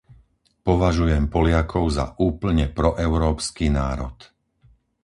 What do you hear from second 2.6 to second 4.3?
proeurópsky národ.